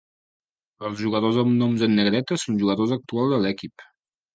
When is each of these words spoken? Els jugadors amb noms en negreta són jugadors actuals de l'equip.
Els 0.89 0.97
jugadors 1.03 1.39
amb 1.43 1.55
noms 1.59 1.85
en 1.91 1.95
negreta 2.01 2.41
són 2.47 2.61
jugadors 2.67 2.99
actuals 3.01 3.33
de 3.37 3.45
l'equip. 3.49 3.91